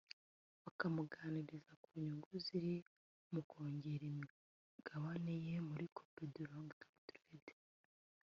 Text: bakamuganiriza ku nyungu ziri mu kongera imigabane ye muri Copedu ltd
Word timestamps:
bakamuganiriza 0.63 1.71
ku 1.83 1.87
nyungu 2.03 2.31
ziri 2.45 2.75
mu 3.31 3.41
kongera 3.49 4.03
imigabane 4.11 5.33
ye 5.45 5.55
muri 5.69 5.85
Copedu 5.97 6.43
ltd 6.53 7.45